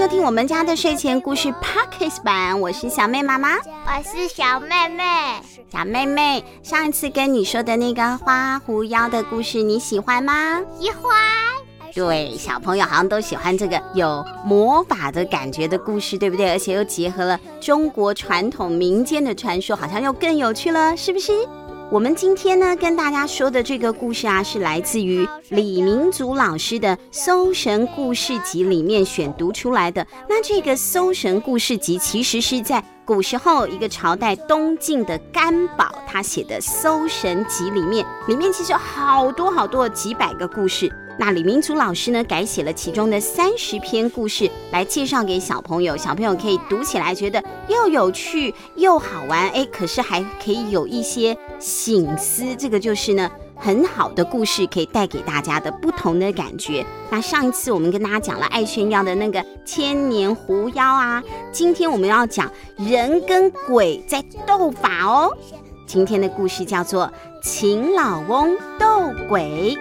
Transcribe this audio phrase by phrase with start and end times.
[0.00, 5.04] 收听我们家的睡前故事 Podcast 版，我是小妹妈妈，我是小妹妹。
[5.70, 10.58] 小妹妹，上一次跟你说的那个花狐妖的故事，你喜欢吗？
[10.78, 11.12] 喜欢。
[11.92, 16.50] 对，小朋友好像都喜欢这个有魔法的感觉的故事，对不对？
[16.50, 21.30] 而且又结合了中国传统民间的传说，好像又更有趣了，是不是？
[21.92, 30.06] 我们今天呢，跟大家说的这个故事啊，是来自于李明祖老师的《搜神故事集》里面选读出来的。
[30.28, 40.88] 那这个《搜神故事集》其实是在古时候一个朝代东晋的甘宝他写的《搜神集》里面，里面其实有好多好多几百个故事。
[41.20, 56.82] 那李明祖老师呢，改写了其中的三十篇故事来介绍给小朋友，小朋友可以读起来觉得又有趣又好玩，哎，可是还可以有一些醒思，这个就是呢很好的故事，可以带给大家的不同的感觉。
[57.10, 65.36] 那上一次我们跟大家讲了爱炫耀的那个千年狐妖啊，今天我们要讲人跟鬼在斗法哦。
[65.86, 67.12] 今天的故事叫做
[67.42, 69.76] 秦老翁斗鬼。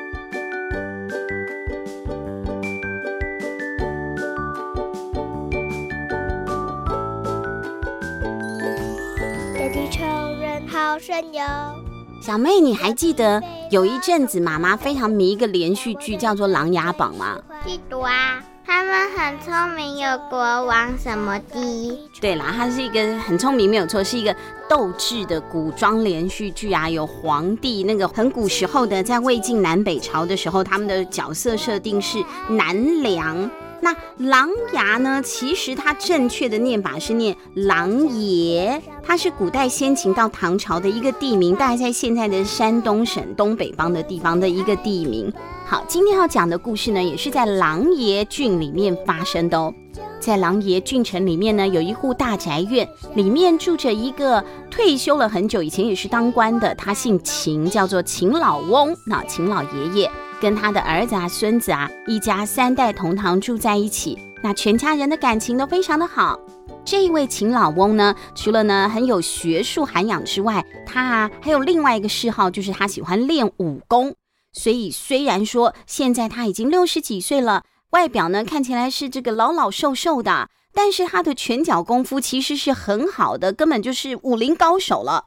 [12.22, 17.38] 小妹，你还记得有一阵子妈妈非常迷一个连续剧，叫做《琅琊榜》吗？
[17.66, 22.10] 记得啊，他们很聪明，有国王什么的。
[22.20, 24.36] 对啦，它是一个很聪明，没有错，是一个
[24.70, 26.90] 斗智的古装连续剧啊。
[26.90, 33.50] 有皇帝，那个很古时候的，在魏晋南北朝的时候，他们的角色设定是南梁。
[33.82, 35.22] 那琅琊呢？
[35.24, 45.32] 其实它正确的念法是念琅琊，它是古代先秦到唐朝的一个地名，大概在现在的山东省东北方的地方的一个地名。
[45.66, 49.74] 好，今天要讲的故事呢，也是在琅琊郡里面发生的哦。
[50.20, 58.94] 在琅琊郡城里面呢，有一户大宅院，里面住着一个退休了很久，以前也是当官的，他姓秦，叫做秦老翁。
[59.06, 60.12] 那秦老爷爷。
[60.42, 66.40] 跟他的儿子啊、孙子啊，一家三代同堂住在一起，那全家人的感情都非常的好。
[66.86, 74.16] 这一位秦老翁呢，除了呢很有学术涵养之外，他啊还有另外一个嗜好，就是他喜欢练武功。
[74.54, 85.26] 所以虽然说现在他已经六十几岁了，外表呢看起来是这个老老瘦瘦的，但是他的拳脚功夫其实是很好的，根本就是武林高手了。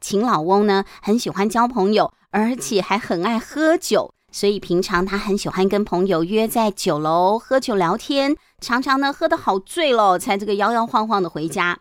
[0.00, 2.12] 秦老翁呢很喜欢交朋友。
[2.30, 11.78] 而且还很爱喝酒，所以平常他很喜欢跟朋友约在酒楼喝酒聊天，常常呢喝得好醉了，才这个摇摇晃晃的回家。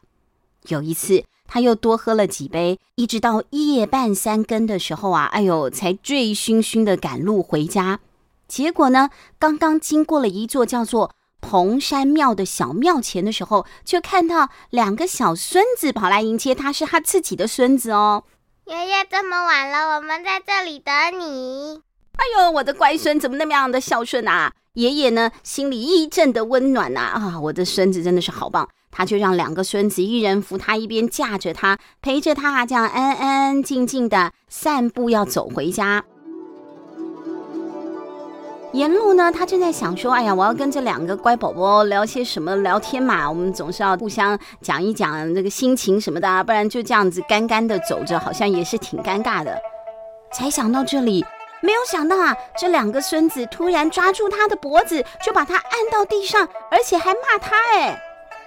[0.70, 8.00] 有一次他又多喝了几杯，一直到夜半三更的时候啊，哎呦，才醉醺醺的赶路回家。
[8.48, 18.24] 结果呢，刚刚经过了一座叫做蓬山庙的小庙前的时候，就看到两个小孙子跑来迎接他，是他自己的孙子哦。
[18.70, 21.82] 爷爷，这么晚了，我们在这里等你。
[22.18, 24.52] 哎呦，我的乖孙怎么那么样的孝顺啊？
[24.74, 27.00] 爷爷呢，心里一阵的温暖呐！
[27.00, 36.04] 啊，我的孙子真的是好棒，他就让两个孙子一人扶他，一边架着他，陪着他这样安安静静的散步，要走回家。
[38.78, 43.28] 沿路呢，他正在想说：“哎呀，我要跟这两个乖宝宝聊些什么聊天嘛？
[43.28, 49.60] 我们总是要互相讲一讲这个心情什么的，不然就这样子干干的走着，好像也是挺尴尬的。”
[50.32, 51.26] 才想到这里，
[51.60, 58.00] 没有想到啊，这两个孙子突然抓住他的脖子，就把他按到地上，而且还骂他：“哎，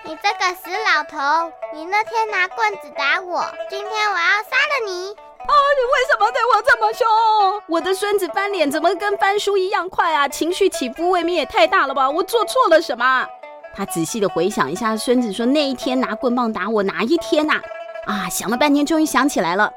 [0.04, 5.12] 你这个死老头，你那天拿棍子打我，今天我要杀了你！”
[5.46, 5.52] 啊！
[5.76, 7.62] 你为什么对我这么凶？
[7.66, 10.28] 我的孙子翻脸怎么跟翻书一样快啊？
[10.28, 12.08] 情绪起伏未免也太大了吧？
[12.08, 13.26] 我做错了什么？
[13.74, 17.60] 他仔细的回想一下，孙子说那一天拿棍棒打我哪一天呐？
[18.06, 19.70] 啊，想了半天，终于想起来了。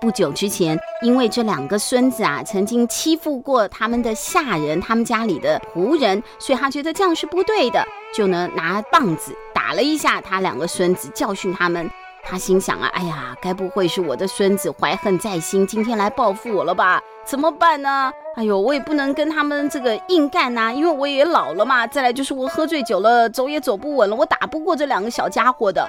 [0.00, 11.88] 不久之前，因为这两个孙子啊，曾经欺负过他们的下人，他们家里的仆人，所以他觉得这样是不对的，就呢拿棒子打了一下他两个孙子，教训他们。
[12.24, 17.00] 他心想啊，哎呀，该不会是我的孙子怀恨在心，今天来报复我了吧？
[17.24, 18.12] 怎么办呢？
[18.36, 21.86] 哎呦，我也不能跟他们这个硬干呐，因为我也老了嘛。
[21.86, 25.86] 再来就是我喝醉酒了，走也走不稳了，我打不过这两个小家伙的。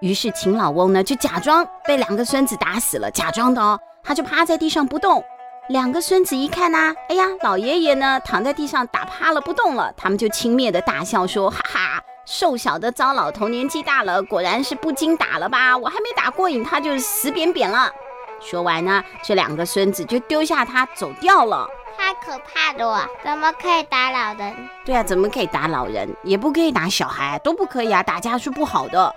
[0.00, 5.22] 于是秦老翁呢，就假装被两个孙子打死了，假装的哦，他就趴在地上不动。
[5.68, 12.01] 两个孙子一看呐，哎呀，老爷爷呢躺在地上打趴了不动了，他们就轻蔑的大笑说，哈哈。
[12.34, 15.76] 瘦小的糟老头，年纪大了，果然是不经打了吧？
[15.76, 17.92] 我还没打过瘾，他就死扁扁了。
[18.40, 21.68] 说完呢，这两个孙子就丢下他走掉了。
[21.94, 23.06] 太可怕了！
[23.22, 24.56] 怎么可以打老人？
[24.82, 26.08] 对啊，怎么可以打老人？
[26.22, 28.02] 也不可以打小孩，都不可以啊！
[28.02, 29.14] 打架是不好的，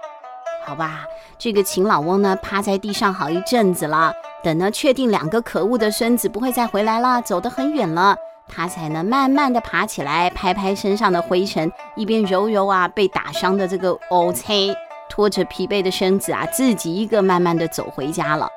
[0.67, 1.05] 好吧？
[1.39, 4.11] 这个秦老翁呢，趴在地上好一阵子了，
[4.43, 8.17] 等呢确定两个可恶的孙子不会再回来了，走得很远了，
[8.55, 14.73] 他才能慢慢的爬起来，拍拍身上的灰尘，一边揉揉啊被打伤的这个乌青，
[15.09, 18.47] 拖着疲惫的身子啊，自己一个慢慢的走回家了。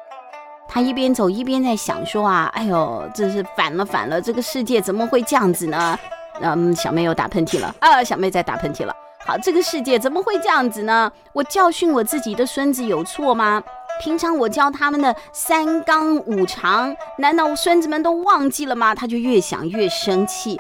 [0.69, 5.99] 他一边走一边在想说啊，哎呦，这是反了反了，这个世界怎么会这样子呢？
[6.41, 8.95] 嗯，小妹又打喷嚏了啊，小妹在打喷嚏了。
[9.27, 11.11] 好，这个世界怎么会这样子呢？
[11.33, 13.61] 我教训我自己的孙子有错吗？
[14.01, 18.95] 平常我教他们的三纲五常，难道我孙子们都忘记了吗？
[18.95, 20.57] 他就越想越生气。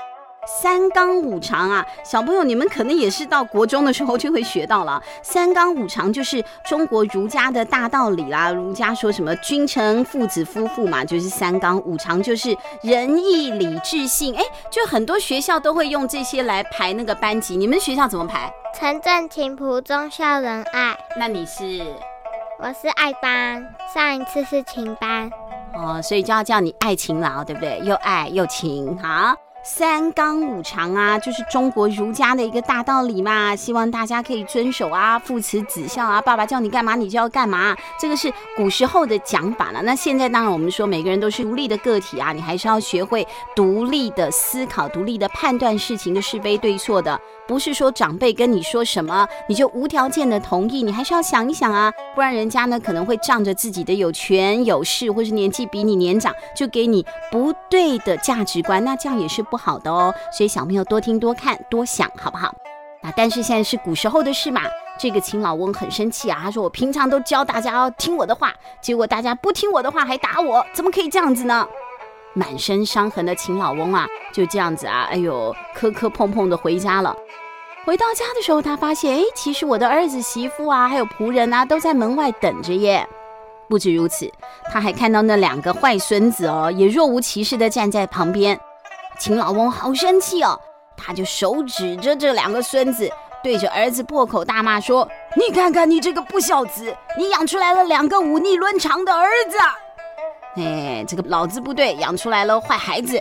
[0.62, 5.02] 三纲五常啊，小朋友，你们可能也是到国中的时候就会学到了。
[5.22, 8.50] 三纲五常就是中国儒家的大道理啦。
[8.50, 14.34] 儒家说什么君臣父子夫妇嘛，就是三纲五常，就是仁义礼智信。
[14.34, 17.54] 哎，就很多学校都会用这些来排那个班级。
[17.54, 18.50] 你们学校怎么排？
[18.78, 20.96] 陈正勤朴忠孝仁爱。
[21.18, 21.84] 那你是？
[22.60, 23.64] 我是爱班，
[23.94, 25.30] 上一次是勤班。
[25.74, 27.80] 哦，所以就要叫你爱勤劳，对不对？
[27.84, 29.32] 又爱又勤，好。
[29.62, 39.80] 三纲五常啊，就是中国儒家的一个大道理嘛，希望大家可以遵守啊，父慈子孝啊，爸爸叫你干嘛你就要干嘛，这个是古时候的讲法了。
[39.82, 47.20] 那现在当然我们说每个人都是独立的个体啊，你还是要学会独立的思考，独立的判断事情的是非对错的。
[47.48, 60.14] 不是说长辈跟你说什么你就无条件的同意，你还是要想一想啊，不然人家呢可能会仗着自己的有权有势，或是年纪比你年长，就给你不对的价值观，那这样也是不好的哦。
[60.30, 62.54] 所以小朋友多听多看多想，好不好？
[63.02, 64.60] 那但是现在是古时候的事嘛，
[64.98, 68.52] 这个秦老翁很生气啊，他说我平常都教大家要听我的话，
[68.82, 71.66] 结果大家不听我的话还打我，怎么可以这样子呢？
[72.34, 77.16] 满身伤痕的秦老翁啊，就这样子啊，哎呦，磕磕碰碰的回家了。
[77.88, 83.08] 回到家的时候，他发现，哎，其实我的儿子媳妇啊，还有仆人啊，都在门外等着耶。
[83.66, 84.30] 不止如此，
[84.70, 88.60] 他还看到那两个坏孙子哦，也若无其事的站在旁边。
[89.18, 90.60] 秦老翁好生气哦，
[90.98, 93.10] 他就手指着这两个孙子，
[93.42, 99.56] 对着儿子破口大骂说：“你看看你这个不孝子，你养出来了两个忤逆伦常的儿子。”
[100.60, 103.18] 哎，这个老子不对，养出来了坏孩子。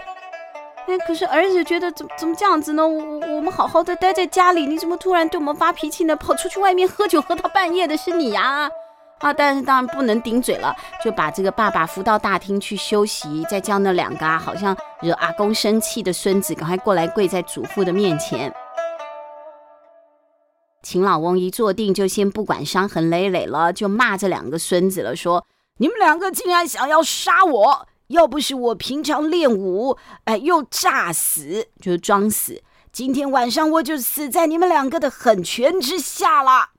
[0.87, 2.87] 哎，可是儿子觉得怎怎么这样子呢？
[2.87, 6.15] 我我们好好的待在家里，你怎么突然对我们发脾气呢？
[6.15, 8.71] 跑出去外面喝酒喝到半夜的是你呀？
[9.19, 10.73] 啊，但是当然不能顶嘴了，
[11.03, 18.53] 就把这个爸爸扶到大厅去休息，再叫那两个啊，好像惹阿公生气的孙子赶快过来跪在祖父的面前。
[20.83, 25.45] 秦老翁一坐定，就先不管伤痕累累了，就骂这两个孙子了，说。
[25.79, 27.87] 你们两个竟然想要杀我！
[28.07, 32.61] 要不是我平常练武，哎，又诈死，就是装死，
[32.91, 36.69] 今天晚上我就死在你们两个的狠拳之下了。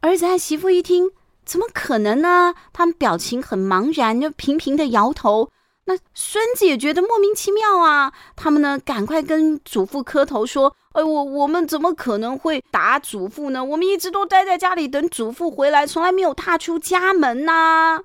[0.00, 1.10] 儿子和媳妇一听，
[1.44, 2.54] 怎么可能呢？
[2.72, 5.50] 他们表情很茫然，就频频的摇头。
[5.84, 8.12] 那孙子也觉得莫名其妙啊。
[8.36, 13.64] 他们呢，赶快跟祖父磕头说：“哎，我我们怎么可能会打祖父呢？
[13.64, 18.00] 我们一直都待在家里等祖父回来，从来没有踏出家门呐。”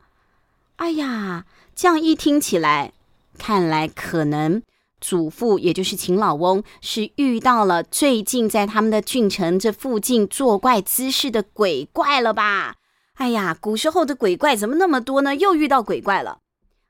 [0.78, 2.94] 哎呀，这样一听起来，
[3.38, 4.62] 看来可能
[5.02, 12.76] 祖父也就是秦老翁是遇到了最近在他们的郡城这附近作怪滋事的鬼怪了吧？
[13.16, 15.36] 哎呀，古时候的鬼怪怎么那么多呢？
[15.36, 16.40] 又遇到鬼怪了。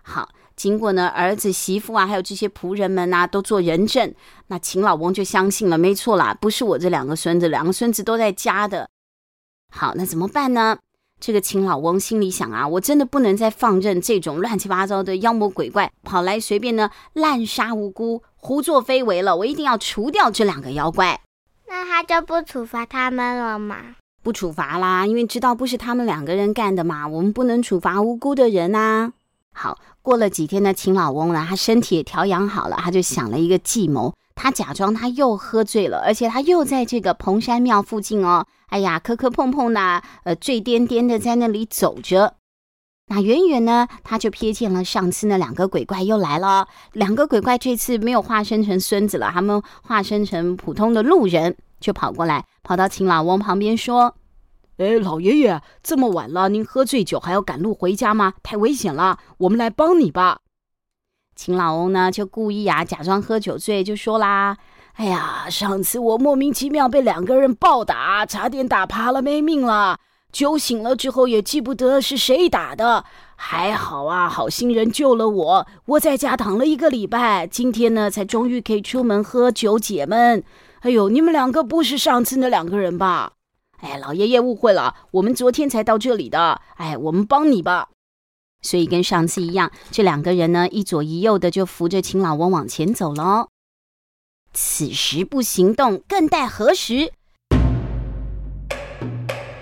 [0.02, 4.14] 好，经过呢儿子媳妇啊，还有这些仆人们啊，都做人证，
[4.48, 8.90] 那秦老翁就相信了，没错啦，不是我这两个孙子，两个孙子都在家的。
[9.70, 10.78] 好，那怎么办呢？
[11.26, 19.38] 这个秦老翁心里想啊，我真的不能再放任这种乱七八糟的妖魔鬼怪跑来随便呢滥杀无辜、胡作非为了。
[19.38, 21.22] 我一定要除掉这两个妖怪。
[21.70, 23.78] 那他就不处罚他们了吗？
[24.22, 29.14] 不处罚啦，因为知道不是他们两个人干的嘛，我们不能处罚无辜的人啊。
[29.54, 34.14] 好，过了几天呢，秦老翁呢，他身体也调养好了，他就想了一个计谋。
[34.36, 38.46] 他假装他又喝醉了，而且他又在这个蓬山庙附近哦。
[38.74, 42.38] 哎呀，磕磕碰碰的，呃，醉颠颠的在那里走着。
[43.06, 46.68] 那远远呢，他就瞥见了上次那两个鬼怪又来了。
[46.94, 54.16] 两个鬼怪这次没有化身成孙子了，他们化身成普通的路人，就跑过来，跑到秦老翁旁边说
[54.78, 58.34] ：“哎，老爷爷，这么晚了，您喝醉酒还要赶路回家吗？
[58.42, 60.40] 太危险了，我们来帮你吧。”
[61.38, 64.58] 秦老翁呢，就故意啊，假装喝酒醉，就说啦
[64.94, 70.00] ：“哎呀，上次我莫名其妙被两个人暴打，差点打趴了，没命了。
[70.32, 75.68] 酒醒了之后也记不得是谁打的，还好啊，好心人救了我。
[75.86, 80.44] 我在家躺了一个礼拜，今天呢才终于可以出门喝酒解闷。
[80.82, 83.34] 哎呦，你们两个不是上次那两个人吧？
[83.82, 86.62] 哎，老爷爷误会了，我们昨天才到这里的。
[86.78, 87.90] 哎，我们帮你吧。
[88.62, 93.50] 所以跟上次一样，这两个人呢一左一右的就扶着秦老翁往前走喽。
[94.54, 97.12] 此时不行动，更待何时？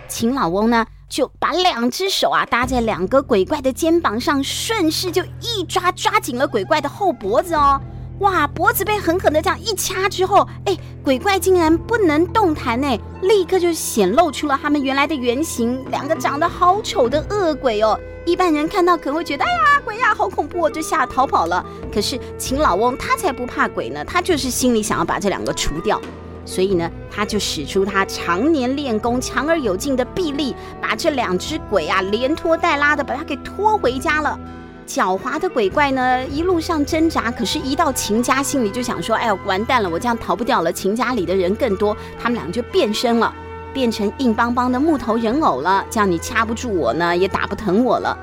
[0.10, 7.81] 秦老翁呢，就把两只手啊搭在两个鬼怪的肩膀上，顺势就一抓，抓紧了鬼怪的后脖子哦。
[8.21, 12.87] 哇，脖子被狠狠的这样一掐之后，哎，鬼怪竟然不能动弹呢，
[13.23, 17.99] 立刻就显露出了他们原来的原形，两个长得好丑的恶鬼哦。
[18.23, 21.65] 一般人看到可能会觉得，哎呀，鬼呀，好恐怖，就吓逃跑了。
[21.91, 25.99] 可是秦老翁他才不怕鬼呢，他就是心里想要把这两个除掉，
[26.45, 34.39] 所以呢，他就使出他常年练功、强而有劲的臂力，把这两只鬼啊连拖带拉的把他给拖回家了。
[34.88, 40.71] 狡猾的鬼怪呢，一路上挣扎，可是，一到秦家，心里就想说，哎呦，完蛋了，我这样逃不掉了。
[40.71, 43.33] 秦家里的人更多，他们俩就变身了。
[43.73, 48.17] 变成硬邦邦的木头人偶了，这样你掐不住我呢，也打不疼我了。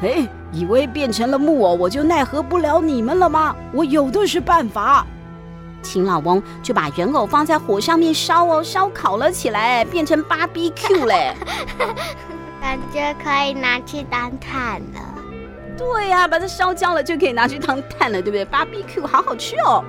[0.00, 3.54] 哎，以为变成了木偶我就奈何不了你们了吗？
[3.72, 5.06] 我有的是办法。
[5.82, 11.34] 秦老翁就把人偶放在火上面烧哦，烧烤了起来，变成 BBQ 嘞。
[12.62, 15.13] 感觉可以拿去当炭了。
[15.76, 19.84] 对呀、把它烧焦了就可以拿去当炭了，对不对？BBQ 好好吃哦。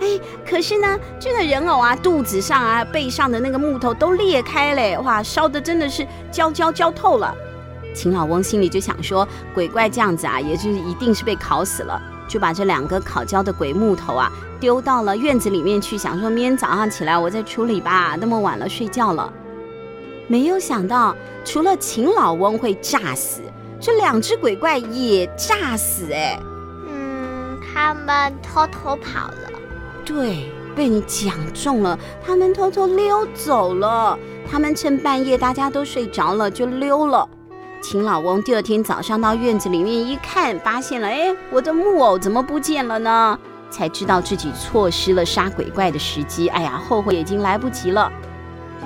[0.00, 0.18] 哎，
[0.48, 7.34] 可是呢，这个人偶啊，肚子上啊、背上的那个木头都裂开嘞，哇，烧的真的是焦焦焦透了。
[7.94, 14.30] 秦老翁心里就想说，鬼怪这样子啊，也就是一定是被烤死了，就把这两个烤焦的鬼木头啊
[14.60, 19.32] 丢到了院子里面去，想说明天早上起来我再处理吧，那么晚了睡觉了。
[20.28, 23.40] 没有想到，除了秦老翁会炸死，
[23.80, 26.38] 这两只鬼怪也炸死哎。
[26.88, 29.50] 嗯，他们偷偷跑了。
[30.04, 31.98] 对，被你讲中了。
[32.24, 34.18] 他们偷偷溜走了。
[34.50, 37.28] 他们趁半夜大家都睡着了就溜了。
[37.80, 43.38] 秦老翁第二天早上到院子里面一看，发现了，哎，我的木偶怎么不见了呢？
[43.70, 46.48] 才知道自己错失了杀鬼怪的时机。
[46.48, 48.10] 哎呀，后悔已经来不及了。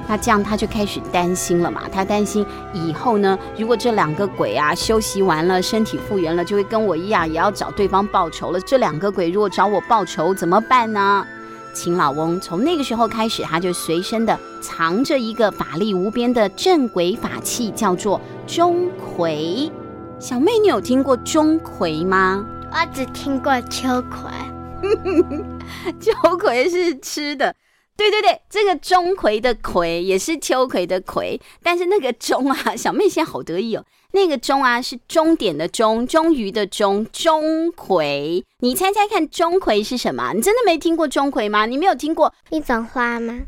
[0.09, 1.83] 那这样他就开始担心了嘛。
[1.91, 8.61] 他担心以后呢，如果这两个鬼啊休息完了，身体复原了，就会跟我一样，也要找对方报仇了。
[8.61, 11.27] 这两个鬼如果找我报仇怎么办呢？
[11.75, 19.71] 秦老翁从那个时候开始，他就随身的藏着一个法力无边的镇鬼法器，叫做钟馗。
[20.19, 22.45] 小妹，你有听过钟馗吗？
[22.71, 24.31] 我只听过秋葵。
[25.99, 27.55] 秋葵是吃的。
[27.97, 33.85] 对对对，这个钟馗的馗也是秋葵的葵，但是那个钟啊，小妹现在好得意哦。
[34.13, 38.43] 那个钟啊是终点的终，终于的终，钟馗。
[38.59, 40.33] 你猜猜看，钟馗是什么？
[40.35, 41.67] 你真的没听过钟馗吗？
[41.67, 43.41] 你没有听过一种花吗？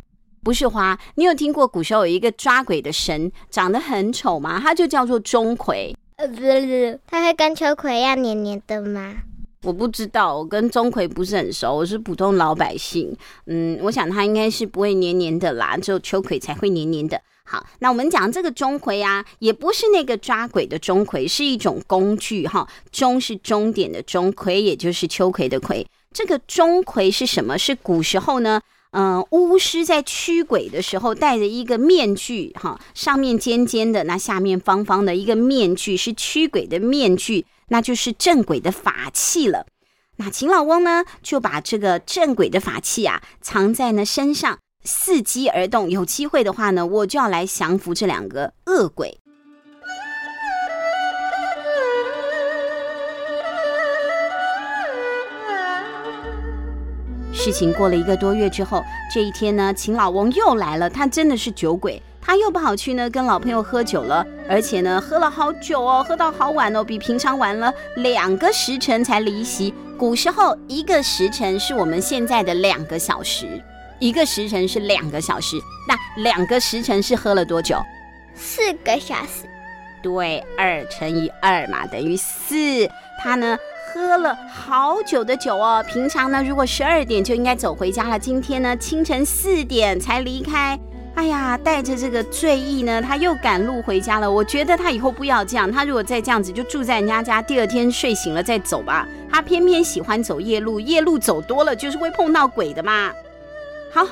[0.43, 0.99] 不是花。
[1.17, 4.61] 你有听过古时候有一个抓鬼的神，长得很丑吗？
[4.63, 5.95] 他就叫做钟馗。
[6.17, 9.17] 呃，不是，他会跟秋葵一样黏黏的吗？
[9.65, 13.17] 我不知道，我跟钟馗不是很熟，我是普通老百姓。
[13.47, 17.19] 嗯，我想他应该是不会黏黏的啦，只有秋葵才会黏黏的。
[17.45, 22.69] 好，那我们讲这个钟馗啊，也不是那个抓鬼的钟馗，是一种工具哈。
[22.93, 25.87] 钟是终点的钟，馗也就是秋葵的葵。
[26.13, 27.59] 这个钟馗是什么？
[27.59, 37.47] 是古时候呢，嗯、巫师在驱鬼的时候戴着一个面具哈，上面尖尖的，那下面方方的一个面具，是驱鬼的面具。
[37.69, 39.67] 那就是镇鬼的法器了。
[40.17, 45.91] 那秦老翁呢，就把这个镇鬼的法器啊藏在呢身上，伺机而动。
[45.91, 49.19] 有机会的话呢，我就要来降服这两个恶鬼。
[57.33, 60.89] 事情过了一个多月之后，这一天呢，秦老翁又来了。
[60.89, 62.01] 他真的是酒鬼。
[62.23, 69.73] 他又跑去呢，跟老朋友喝酒了，而且呢，喝了好久哦，喝到好晚哦，比平常晚了两个时辰才离席。
[69.97, 73.47] 古时候一个时辰是我们现在的两个小时，
[73.99, 75.57] 一个时辰是两个小时，
[75.89, 77.79] 那两个时辰是喝了多久？
[78.35, 79.49] 四个小时。
[80.03, 82.87] 对，二乘以二嘛，等于四。
[83.23, 90.79] 他呢，喝了好久的酒哦，平常呢，如果十二点就应该走回家了，今天呢，清晨四点才离开。
[91.15, 94.31] 哎呀，带着这个醉意呢，他又赶路回家了。
[94.31, 99.07] 我觉得他以后不要这样，他如果再这样子，就住在人家家，第二天睡醒了再走吧。
[99.31, 103.13] 他偏偏喜欢走夜路，夜路走多了就是会碰到鬼的嘛。
[103.93, 104.07] 好，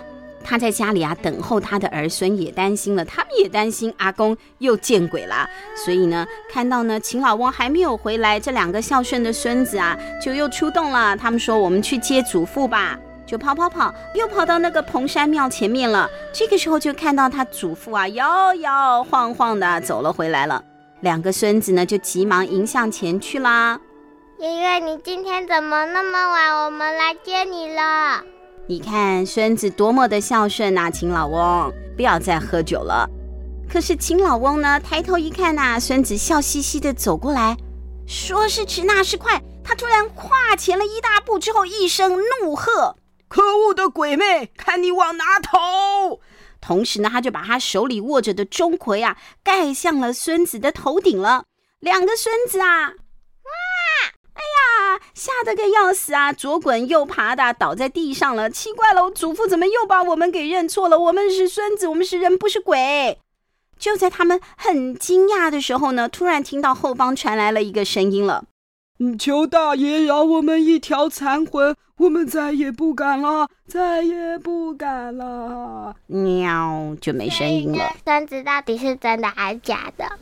[0.45, 5.49] 他在家里啊等候他的儿孙，也担心了，他们也担心阿公又见鬼啦。
[5.85, 11.17] 所以呢，看到呢秦老翁还没有回来，这两个孝顺的孙子啊就又出动了。
[11.17, 12.97] 他们说：“我们去接祖父吧。”
[13.33, 16.07] 就跑跑跑，又跑到那个蓬山庙前面了。
[16.35, 20.63] 这个时候就看到他祖父啊摇摇晃晃的走了回来了。
[21.01, 23.81] 两个孙子呢就急忙迎向前去啦。
[24.39, 26.67] 爷爷，你今天怎么那么晚？
[26.67, 28.23] 我们来接你了。
[28.67, 33.09] 你看孙子多么的孝顺啊，秦老翁，不要再喝酒了。
[33.67, 37.57] 可是秦老翁呢，抬头一看呐，孙子笑嘻嘻的走过来，
[38.07, 42.97] 说时迟那时快，他突然跨前了一大步之后，一声怒喝
[43.33, 46.19] ：“可恶的鬼魅，看你往哪逃！”
[46.61, 51.45] 同时呢，他就把他手里握着的钟馗啊，盖向了孙子的头顶了。
[51.81, 52.93] 两个孙子啊。
[54.35, 56.31] 哎呀，吓得个要死啊！
[56.31, 58.51] 左滚右爬的倒在地上了。
[58.51, 60.99] 奇怪了，祖父怎么又把我们给认错了？
[60.99, 63.19] 我们是孙子，我们是人，不是鬼。
[63.79, 68.45] 就在他们很惊讶的时候呢，突然听到后方传来了一个声音了
[69.19, 77.93] ：“求大爷饶我们一条残魂，我们再也不敢了，再也不敢了。”喵，就没声音了。
[78.05, 80.19] 孙子到底是真的还是假的？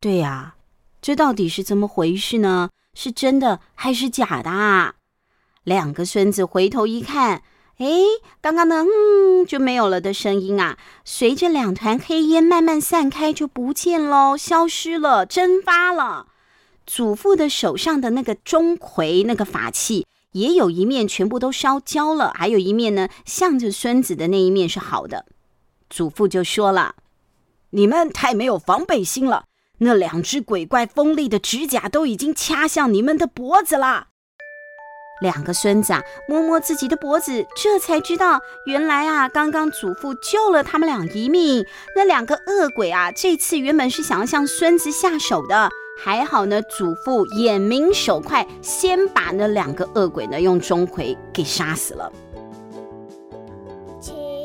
[0.00, 0.54] 对呀，
[1.00, 2.70] 这到底是怎么回事呢？
[2.94, 4.94] 是真的还是假的啊？
[5.64, 7.42] 两个孙子回头一看，
[7.78, 7.86] 哎，
[8.40, 16.28] 刚刚的嗯就没有了的声音啊，随着两团黑烟慢慢散开，就不见喽，消失了，蒸发了。
[16.86, 25.26] 祖父的手上的那个钟馗那个法器，也有一面全部都烧焦了，还有一面呢，向着孙子的那一面是好的。
[25.88, 26.96] 祖父就说了
[27.70, 29.44] ：“你们太没有防备心了。”
[29.78, 34.06] 那两只鬼怪锋利的指甲都已经掐向你们的脖子了。
[35.20, 41.66] 两个孙子啊，摸摸自己的脖子，这才知道，原来啊，刚刚祖父救了他们俩一命。
[41.96, 52.12] 那两个恶鬼啊，这次原本是想要向孙子下手的，还好呢，祖父眼明手快，先把那两个恶鬼呢用钟馗给杀死了。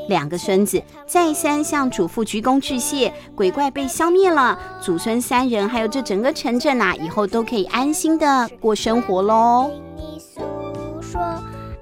[0.07, 9.69] 两个孙子再三向祖父鞠躬致谢，鬼怪被消灭了，祖孙三人还有这整个城镇啊，以后都可以安心的过生活喽。
[9.69, 10.41] 听你诉
[10.99, 11.21] 说，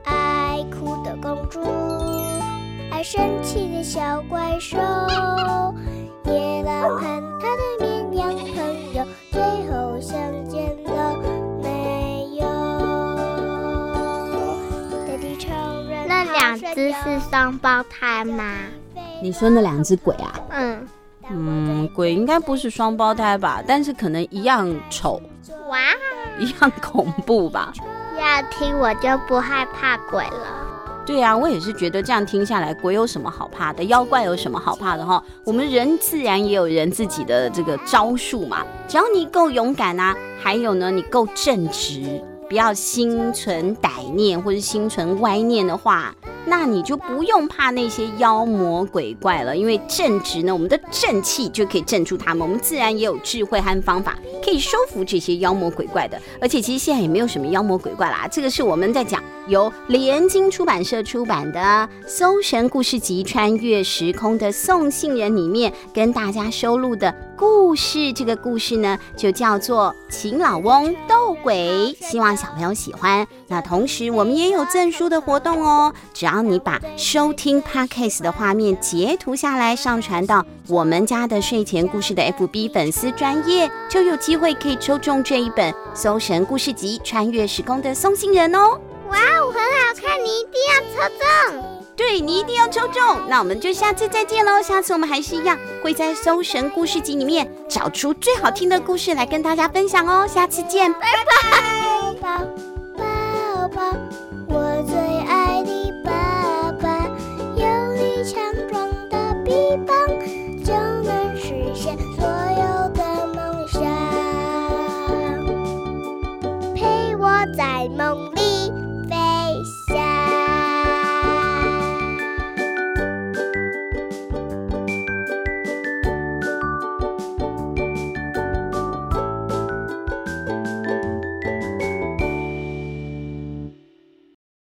[0.04, 1.62] 爱哭的公主，
[2.92, 4.78] 爱生气的小怪兽，
[6.26, 7.04] 夜郎和
[7.40, 7.64] 他的
[16.76, 18.56] 只是双胞胎吗？
[19.22, 20.40] 你说那两只鬼啊？
[20.52, 20.88] 嗯
[21.30, 23.62] 嗯，鬼应该不是双胞胎吧？
[23.68, 25.22] 但是可能一样丑，
[25.70, 25.80] 哇，
[26.40, 27.74] 一样恐怖吧？
[28.18, 30.66] 要听我就不害怕鬼了。
[31.06, 33.84] 对啊，我也是觉得这样听下来，鬼有什么好怕的？
[33.86, 35.24] 妖怪有什么好怕的哈？
[35.46, 38.66] 我们人自然也有人自己的这个招数嘛。
[38.88, 42.22] 只要你够勇敢啊，还有呢，你够正直。
[42.48, 49.56] 不要心存歹念或者心存歪念的话，那你就不用怕那些妖魔鬼怪了。
[49.56, 56.20] 因为正直呢，我们的正气就可以镇住他们，我们自然也有智慧和方法可以收服这些妖魔鬼怪的。
[56.40, 61.60] 而且其实现在也没有什么妖魔鬼怪啦，这个是我们在讲由联经出版社出版的
[62.08, 68.12] 《搜神故事集· 穿越时空的送信人》里面跟大家收录的故事。
[68.14, 72.28] 这个故事呢，就叫做《秦老翁斗鬼》，希望。
[72.38, 75.94] 小朋友喜欢，那同时我们也有赠书的活动哦。
[76.14, 88.80] 只要你把收听 Podcast 的画面截图下来，上传到我们家的睡前故事的 FB 粉丝专页，就有机会可以抽中这一本《搜神故事集：穿越时空的送信人》哦。
[89.10, 91.14] 哇哦，很好看，你一定要抽
[91.62, 91.77] 中。
[91.98, 93.04] 对，你一定要抽中。
[93.28, 94.62] 那我们就下次再见喽。
[94.62, 100.28] 下次我们还是一样会在《搜神故事集》里面找出最好听的故事来跟大家分享哦。
[100.28, 101.00] 下次见，拜
[102.22, 104.07] 拜。